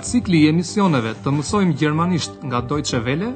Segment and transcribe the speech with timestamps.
[0.00, 3.32] cikli i emisioneve të mësojmë gjermanisht nga Deutsche Welle,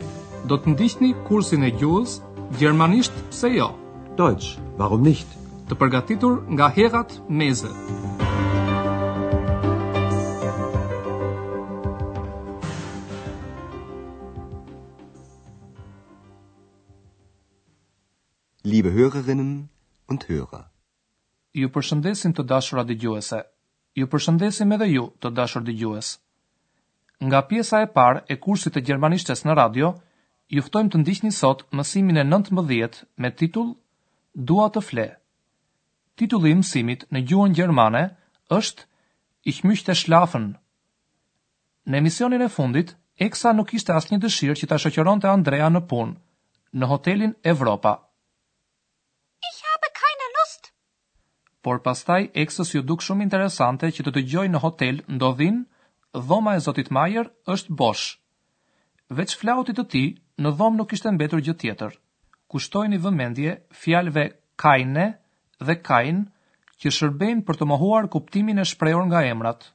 [0.48, 2.18] do të ndihni kursin e gjuhës
[2.58, 3.70] Gjermanisht pse jo?
[4.18, 5.26] Deutsch, warum nicht?
[5.68, 7.70] Të përgatitur nga Herat Meze.
[18.64, 19.68] Liebe Hörerinnen
[20.08, 20.64] und Hörer.
[21.52, 23.42] Ju përshëndesim të dashura dëgjuese.
[23.94, 26.14] Ju përshëndesim edhe ju, të dashur dëgjues.
[27.22, 29.92] Nga pjesa e parë e kursit të gjermanishtes në radio,
[30.56, 33.70] juftojmë të ndihni sot mësimin e 19 me titull
[34.50, 35.06] Dua të fle.
[36.18, 38.04] Titulli i mësimit në gjuhën gjermane
[38.58, 38.90] është
[39.46, 40.54] Ich möchte schlafen.
[41.86, 46.14] Në emisionin e fundit, Eksa nuk ishte asnjë dëshirë që ta shoqëronte Andrea në punë
[46.80, 47.92] në hotelin Evropa.
[49.48, 50.70] Ich habe keine Lust.
[51.62, 55.62] Por pastaj Eksës ju duk shumë interesante që të dëgjojë në hotel ndodhin
[56.22, 58.14] dhoma e Zotit Majer është bosh.
[59.10, 60.02] Veç flautit të ti,
[60.40, 61.98] në dhomë nuk ishte mbetur gjë tjetër.
[62.54, 64.22] kushtojnë i vëmendje fjalve
[64.62, 65.04] kajne
[65.66, 66.22] dhe kajnë
[66.82, 69.72] që shërbejnë për të mohuar kuptimin e shprehur nga emrat.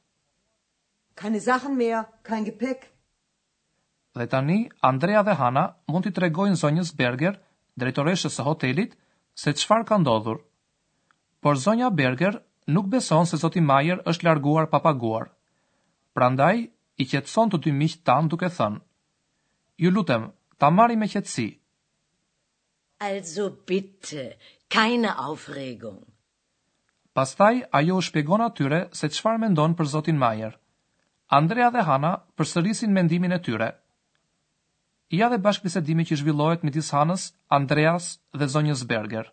[1.16, 2.86] Keine Sachen mehr, kein Gepäck.
[4.16, 7.36] Dhe tani Andrea dhe Hana mund t'i tregojnë zonjës Berger,
[7.76, 8.96] drejtoreshës së hotelit,
[9.34, 10.38] se çfarë ka ndodhur.
[11.42, 15.28] Por zonja Berger nuk beson se zoti Majer është larguar pa paguar.
[16.20, 16.58] Prandaj,
[17.02, 18.80] i qetëson të dy miqë tanë duke thënë,
[19.80, 20.26] ju lutem,
[20.60, 21.44] ta mari me qetësi.
[23.06, 24.24] Also bitte,
[24.74, 26.02] keine aufregung.
[27.16, 30.52] Pastaj, ajo u shpegon atyre se qfar mendon për Zotin Majer.
[31.40, 33.70] Andrea dhe Hana përsërisin mendimin e tyre.
[35.22, 37.24] Ja dhe bashkë pisedimi që zhvillohet me Hanës,
[37.60, 39.26] Andreas dhe Zonjës Berger.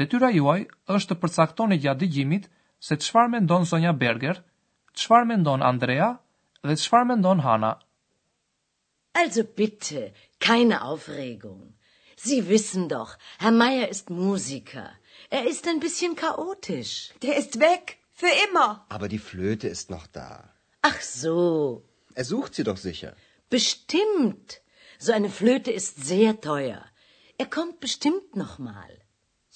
[0.00, 0.62] Detyra juaj
[0.96, 2.48] është të përcaktoni gjatë digjimit
[2.88, 4.40] se qfar mendon Zonja Berger–
[5.00, 6.18] Schwar Don Andrea,
[6.62, 7.72] das Schwar Don Hanna.
[9.20, 11.62] Also bitte, keine Aufregung.
[12.16, 14.90] Sie wissen doch, Herr Meier ist Musiker.
[15.30, 17.14] Er ist ein bisschen chaotisch.
[17.22, 18.86] Der ist weg, für immer.
[18.88, 20.50] Aber die Flöte ist noch da.
[20.82, 21.84] Ach so.
[22.16, 23.14] Er sucht sie doch sicher.
[23.50, 24.60] Bestimmt.
[24.98, 26.82] So eine Flöte ist sehr teuer.
[27.42, 28.90] Er kommt bestimmt noch mal.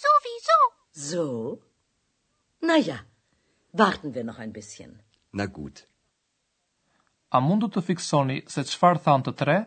[0.04, 0.59] Sowieso.
[1.10, 1.62] So?
[2.60, 3.00] Na ja,
[3.72, 5.03] warten wir noch ein bisschen.
[5.37, 5.81] na gut.
[7.37, 9.59] A mundu të fiksoni se çfarë thanë të tre?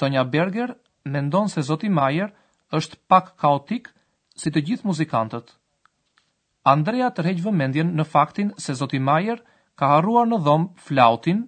[0.00, 0.74] Zonja Berger
[1.14, 2.32] mendon se Zoti Majer
[2.78, 3.88] është pak kaotik
[4.40, 5.54] si të gjithë muzikantët.
[6.72, 9.40] Andrea tërheq vëmendjen në faktin se Zoti Majer
[9.80, 11.40] ka harruar në dhomë flautin,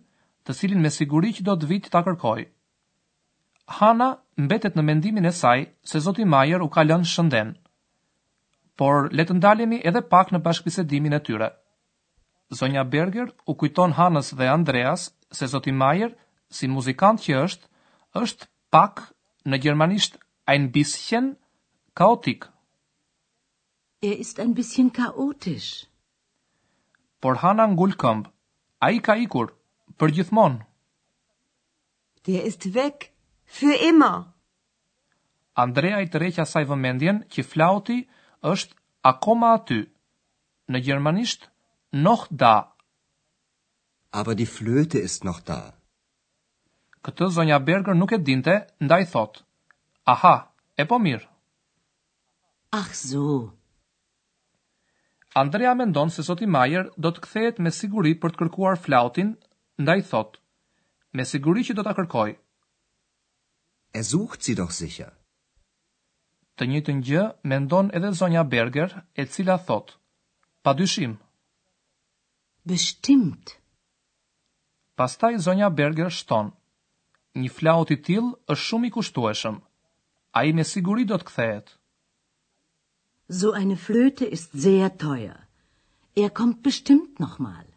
[0.45, 2.41] të cilin me siguri që do të vitë ta kërkoj.
[3.79, 4.09] Hana
[4.45, 5.63] mbetet në mendimin e saj
[5.93, 7.53] se Zoti Majer u ka lënë shënden.
[8.77, 11.51] Por le të ndalemi edhe pak në bashkëbisedimin e tyre.
[12.55, 15.03] Zonja Berger u kujton Hanës dhe Andreas
[15.37, 16.13] se Zoti Mayer,
[16.57, 17.65] si muzikant që është,
[18.25, 19.03] është pak
[19.51, 20.19] në gjermanisht
[20.55, 21.33] ein bisschen
[21.99, 22.45] kaotik.
[24.11, 25.71] Er ist ein bisschen kaotisch.
[27.21, 28.31] Por Hana ngul këmbë,
[28.87, 29.51] a i ka ikur,
[29.99, 30.61] për gjithmonë.
[32.29, 33.11] Der ist weg,
[33.59, 34.15] für immer.
[35.65, 37.99] Andrea i të reqa saj vëmendjen që flauti
[38.53, 38.79] është
[39.11, 39.81] akoma aty,
[40.73, 41.49] në gjermanisht
[41.95, 42.75] noch da.
[44.11, 45.75] Aber die Flöte ist noch da.
[47.05, 49.41] Këtë zonja Berger nuk e dinte, ndaj thot.
[50.13, 50.37] Aha,
[50.75, 51.27] e po mirë.
[52.75, 53.23] Ach so.
[55.35, 59.35] Andrea mendon se zoti Mayer do të kthehet me siguri për të kërkuar flautin,
[59.83, 60.39] ndaj thot.
[61.15, 62.33] Me siguri që do ta kërkoj.
[63.95, 65.13] Er sucht sie doch sicher.
[66.59, 69.97] Të njëjtën gjë mendon edhe zonja Berger, e cila thot.
[70.63, 71.19] Pa dyshim.
[72.67, 73.51] Bestimt.
[74.97, 76.49] Pastaj zonja Berger shton.
[77.37, 79.59] Një flaut i tillë është shumë i kushtueshëm.
[80.41, 81.75] Ai me siguri do të kthehet.
[83.41, 85.37] So eine Flöte ist sehr teuer.
[86.17, 87.69] Er kommt bestimmt noch mal.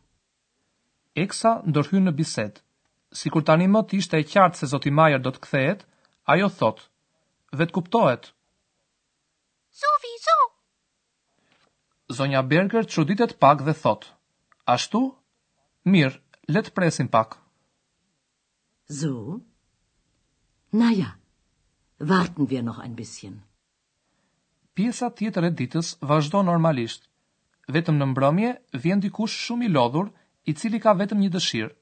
[1.26, 2.64] Eksa ndërhyn në bisedë.
[3.24, 5.84] Sikur tani më të ishte e qartë se zoti Majer do të kthehet,
[6.34, 6.80] ajo thot:
[7.60, 8.32] "Vet kuptohet."
[9.84, 10.40] Sofi, so.
[12.22, 14.16] Zonja Berger çuditet pak dhe thotë:
[14.68, 15.00] Ashtu?
[15.96, 16.18] Mirë,
[16.52, 17.38] le të presim pak.
[19.00, 19.40] So.
[20.80, 21.14] Na ja.
[22.12, 23.38] Warten wir noch ein bisschen.
[24.78, 27.08] Pjesa tjetër e ditës vazhdo normalisht.
[27.74, 28.52] Vetëm në mbrëmje,
[28.84, 30.12] vjen dikush shumë i lodhur,
[30.50, 31.74] i cili ka vetëm një dëshirë.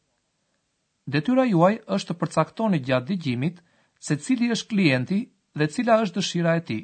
[1.13, 3.59] Detyra juaj është të përcaktoni gjatë digjimit
[4.07, 5.19] se cili është klienti
[5.61, 6.79] dhe cila është dëshira e ti.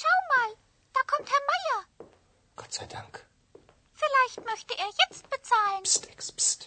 [0.00, 0.56] Shau, mal,
[0.96, 1.43] ta kom të
[2.74, 3.18] sei Dank.
[4.02, 5.82] Vielleicht möchte er jetzt bezahlen.
[5.84, 6.60] Psst, ex, psst.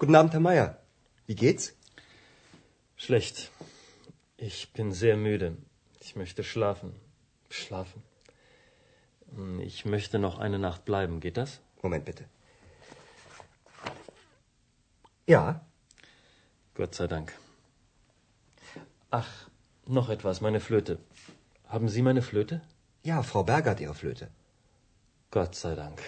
[0.00, 0.68] Guten Abend, Herr Meier.
[1.26, 1.66] Wie geht's?
[3.04, 3.50] Schlecht.
[4.48, 5.48] Ich bin sehr müde.
[6.04, 6.92] Ich möchte schlafen.
[7.58, 8.00] Schlafen.
[9.70, 11.18] Ich möchte noch eine Nacht bleiben.
[11.26, 11.50] Geht das?
[11.82, 12.24] Moment bitte.
[15.34, 15.44] Ja.
[16.76, 17.32] Gott sei Dank.
[19.20, 19.30] Ach,
[19.98, 20.94] noch etwas, meine Flöte.
[21.72, 22.60] Haben Sie meine Flöte?
[23.10, 24.28] Ja, Frau Berger hat Ihre Flöte.
[25.30, 26.00] Gott sei Dank.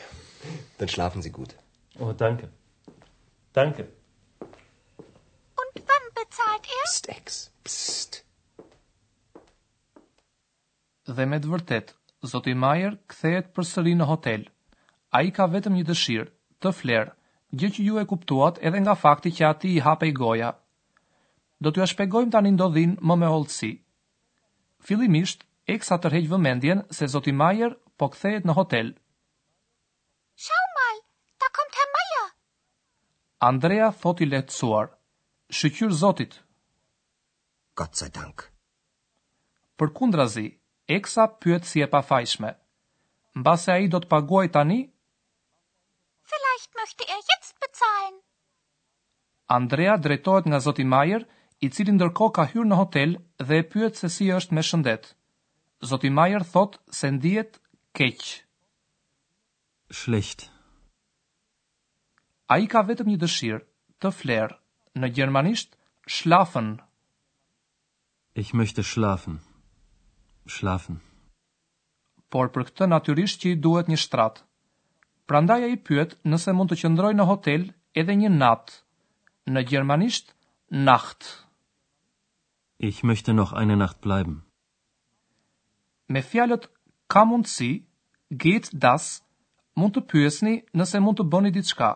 [0.79, 1.55] Dann schlafen Sie gut.
[1.99, 2.49] Oh, danke.
[3.53, 3.87] Danke.
[4.39, 6.85] Und wann bezahlt er?
[6.85, 7.53] Psst, Ex.
[7.67, 8.25] Psst.
[11.17, 11.93] Dhe me të vërtet,
[12.33, 14.47] Zoti Majer kthehet përsëri në hotel.
[15.19, 16.31] Ai ka vetëm një dëshirë,
[16.65, 17.13] të flerë,
[17.61, 20.55] gjë që ju e kuptuat edhe nga fakti që ati i hape i goja.
[21.61, 23.73] Do t'ju a tani ndodhin më me hollësi.
[24.81, 28.95] Filimisht, eksa tërheq vëmendjen se Zoti Majer po kthehet në hotel.
[33.47, 34.91] Andrea thot i lehtësuar,
[35.59, 36.35] shëqyr zotit.
[37.81, 38.43] Gott sei Dank.
[39.81, 40.43] Për kundra zi,
[40.97, 42.51] Eksa pyet si e pa fajshme.
[43.41, 44.77] Mbase a i do të paguaj tani?
[46.35, 48.21] Vielleicht möchte er jetzt bezahlen.
[49.59, 51.25] Andrea drejtojt nga zoti Majer,
[51.65, 53.17] i cili dërko ka hyrë në hotel
[53.49, 55.15] dhe e pyet se si është me shëndet.
[55.95, 57.57] Zoti Majer thot se ndijet
[57.97, 58.41] keqë.
[59.97, 60.03] Shlecht.
[60.03, 60.51] Schlecht
[62.53, 63.61] a i ka vetëm një dëshirë
[64.03, 64.57] të flerë
[65.01, 65.77] në gjermanisht
[66.17, 66.73] schlafen.
[68.43, 69.37] Ich möchte schlafen.
[70.51, 70.99] Schlafen.
[72.33, 74.43] Por për këtë natyrisht që i duhet një shtrat.
[75.31, 77.69] Prandaj ai pyet nëse mund të qëndroj në hotel
[78.03, 78.79] edhe një natë,
[79.51, 80.35] Në gjermanisht
[80.87, 81.25] Nacht.
[82.91, 84.37] Ich möchte noch eine Nacht bleiben.
[86.15, 86.67] Me fjalët
[87.11, 87.71] ka mundësi,
[88.45, 89.07] geht das,
[89.81, 91.89] mund të pyesni nëse mund të bëni diçka.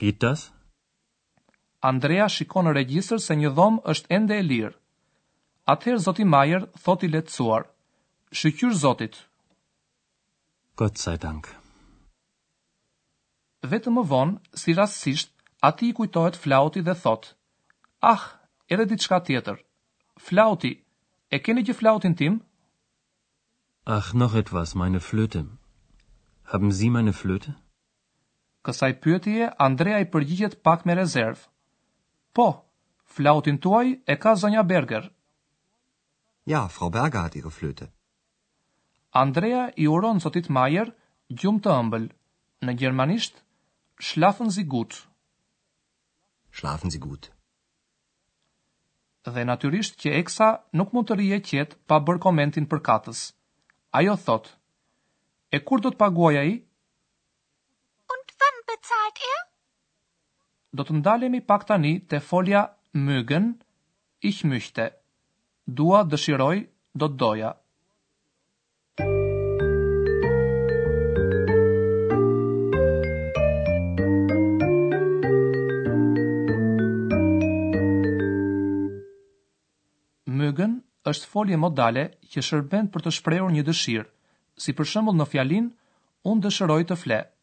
[0.00, 0.42] Geht das?
[1.90, 4.72] Andrea shikon në regjistër se një dhomë është ende e lirë.
[5.72, 7.64] Atëherë Zoti Majer thot i lehtësuar:
[8.40, 9.16] "Shëqyr Zotit."
[10.82, 11.44] Gott sei Dank.
[13.72, 15.30] Vetëm më vonë, si rastësisht,
[15.70, 17.28] aty i kujtohet flauti dhe thot:
[18.12, 18.22] "Ah,
[18.74, 19.58] edhe diçka tjetër.
[20.28, 20.72] Flauti,
[21.34, 22.38] e keni gjë flautin tim?"
[23.98, 25.44] Ach, noch etwas, meine Flöte.
[26.52, 27.56] Haben Sie meine Flöte?
[28.66, 31.44] Kësaj pyetje Andrea i përgjigjet pak me rezervë.
[32.36, 32.48] Po,
[33.14, 35.06] flautin tuaj e ka zonja Berger.
[36.48, 37.90] Ja, Frau Berger hat ihre Flöte.
[39.22, 40.90] Andrea i uron zotit Mayer
[41.34, 42.08] gjumë të ëmbël.
[42.66, 43.36] Në gjermanisht,
[44.02, 44.96] schlafen Sie gut.
[46.50, 47.28] Schlafen Sie gut.
[49.28, 50.48] Dhe natyrisht që Eksa
[50.80, 53.20] nuk mund të rije qetë pa bërë komentin për katës.
[54.00, 54.54] Ajo thotë:
[55.54, 56.52] E kur do të paguaj ai?
[58.88, 59.38] zahlt er?
[60.78, 62.62] Do të ndalemi pak tani te folja
[63.08, 63.50] mögen,
[64.30, 64.88] ich möchte.
[65.80, 66.58] Dua dëshiroj,
[67.00, 67.54] do të doja.
[80.38, 80.76] Mögen
[81.10, 84.08] është folje modale që shërben për të shprehur një dëshirë,
[84.62, 85.66] si për shembull në fjalin
[86.30, 87.34] unë dëshiroj të flet.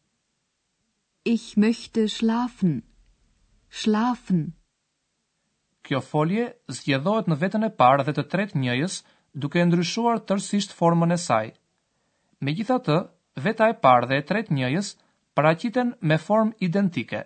[1.34, 2.74] Ich möchte schlafen.
[3.78, 4.42] Schlafen.
[5.88, 6.44] Kjo folje
[6.76, 8.98] zgjedhohet në vetën e parë dhe të tretë njëjës,
[9.44, 11.48] duke ndryshuar tërësisht formën e saj.
[12.46, 12.98] Me gjitha të,
[13.48, 14.92] veta e parë dhe e tretë njëjës
[15.40, 17.24] paraqiten me formë identike.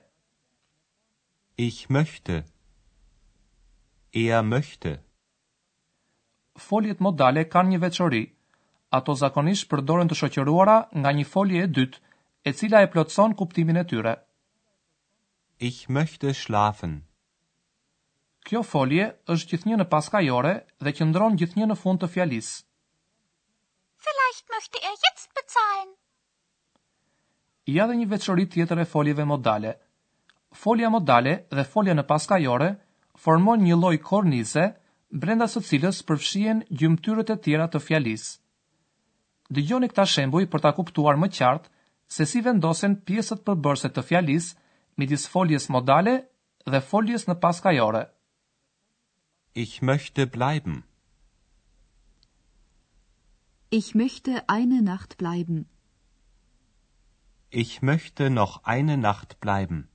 [1.69, 2.38] Ich möchte.
[4.25, 4.95] Er möchte.
[6.71, 8.25] Foljet modale kanë një veçori.
[9.00, 12.00] Ato zakonisht përdoren të shoqëruara nga një folje e dytë,
[12.45, 14.15] e cila e plotson kuptimin e tyre.
[15.69, 16.95] Ich möchte schlafen.
[18.49, 20.53] Kjo folje është gjithnjë në paska jore
[20.87, 22.63] dhe qëndron gjithnjë në fund të fjalisë.
[24.07, 25.91] Vielleicht möchte er jetzt bezahlen.
[27.77, 29.75] Ja dhe një veçori tjetër e foljeve modale.
[30.63, 32.71] Folja modale dhe folja në paska jore
[33.27, 34.65] formon një lloj kornize,
[35.11, 38.33] brenda së cilës përfshihen gjymtyrët e tjera të fjalisë.
[39.59, 41.69] Dëgjoni këtë shembull për ta kuptuar më qartë
[42.14, 44.47] se si vendosen pjesët bërse të fjalis
[44.99, 46.14] midis foljes modale
[46.73, 48.02] dhe foljes në paskajore.
[49.64, 50.83] Ich möchte bleiben.
[53.79, 55.64] Ich möchte eine Nacht bleiben.
[57.64, 59.90] Ich möchte noch eine Nacht bleiben.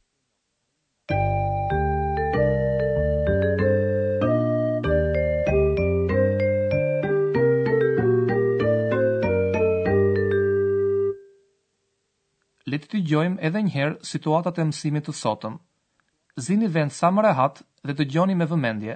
[12.76, 15.54] le të dëgjojmë edhe një herë situatat e mësimit të sotëm.
[16.46, 18.96] Zini vend sa më rehat dhe dëgjoni me vëmendje.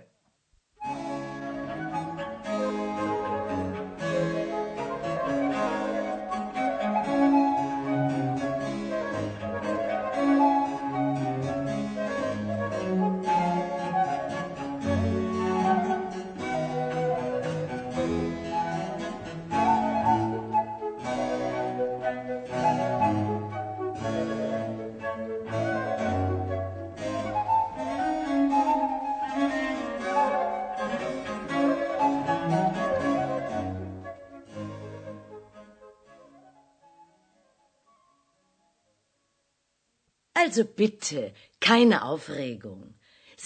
[40.41, 42.81] Also bitte, keine Aufregung.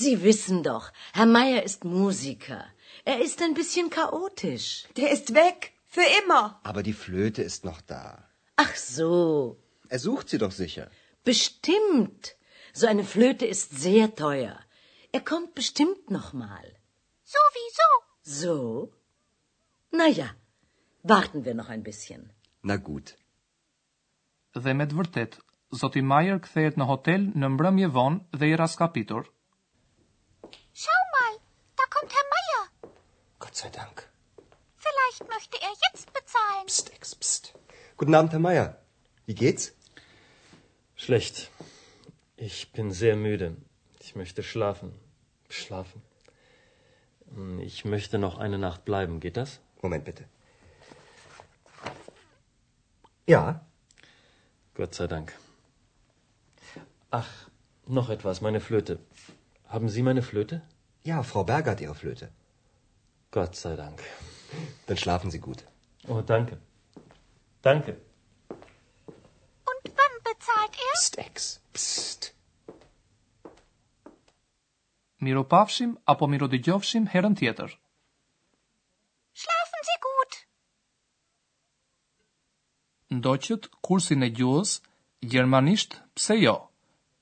[0.01, 2.63] Sie wissen doch, Herr Meier ist Musiker.
[3.05, 4.87] Er ist ein bisschen chaotisch.
[4.97, 5.59] Der ist weg.
[5.97, 6.43] Für immer.
[6.71, 8.05] Aber die Flöte ist noch da.
[8.63, 9.57] Ach so.
[9.95, 10.85] Er sucht sie doch sicher.
[11.23, 12.23] Bestimmt.
[12.79, 14.57] So eine Flöte ist sehr teuer.
[15.17, 16.65] Er kommt bestimmt nochmal.
[17.35, 17.89] Sowieso.
[18.41, 18.57] So?
[19.99, 20.29] Na ja,
[21.03, 22.21] warten wir noch ein bisschen.
[22.63, 23.15] Na gut.
[24.63, 25.42] Them vërtet
[25.79, 29.25] zoti Mayer kthehet në hotel në mbrëmje vonë dhe i raskapitur.
[30.83, 31.37] Schau mal,
[31.79, 32.63] da kommt Herr Mayer.
[33.45, 34.05] Gott sei Dank.
[34.85, 36.65] Vielleicht möchte er jetzt bezahlen.
[36.67, 37.53] Psst, ex, psst.
[37.97, 38.75] Guten Abend, Herr Mayer.
[39.25, 39.71] Wie geht's?
[40.95, 41.49] Schlecht.
[42.35, 43.55] Ich bin sehr müde.
[43.99, 44.93] Ich möchte schlafen.
[45.49, 46.01] Schlafen.
[47.33, 49.19] Hm, ich möchte noch eine Nacht bleiben.
[49.19, 49.59] Geht das?
[49.81, 50.25] Moment bitte.
[53.25, 53.61] Ja.
[54.75, 55.33] Gott sei Dank.
[57.19, 57.29] Ach,
[57.97, 58.93] noch etwas, meine Flöte.
[59.73, 60.57] Haben Sie meine Flöte?
[61.09, 62.27] Ja, Frau Berger hat Ihre Flöte.
[63.35, 63.99] Gott sei Dank.
[64.87, 65.59] Dann schlafen Sie gut.
[66.07, 66.57] Oh, danke.
[67.61, 67.91] Danke.
[69.69, 70.93] Und wann bezahlt er?
[70.99, 71.61] Psst, Ex.
[71.73, 72.33] Psst.
[75.25, 77.77] Miropavshim, apo mirodigjofshim, herën tjetër.
[79.41, 80.39] Schlafen Sie gut.
[83.17, 84.71] Ndoqët kursin e gjuhës,
[85.33, 86.37] germanisht, pse jo?
[86.37, 86.57] Gjermanisht, pse jo?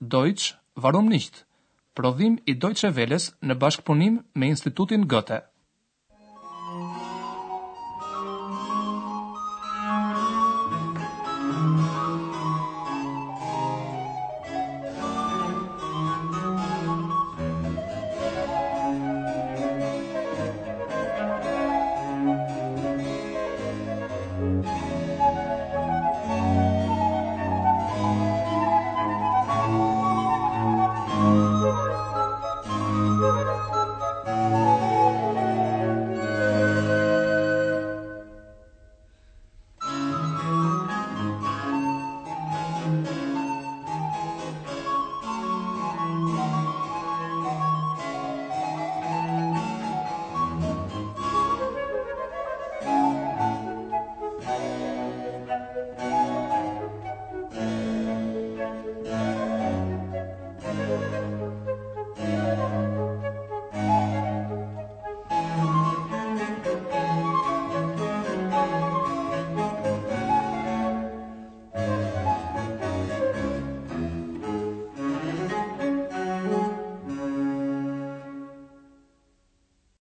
[0.03, 1.45] Deutsch, warum nicht?
[1.93, 5.43] Prodhim i Deutsche Welles në bashkëpunim me Institutin Goethe.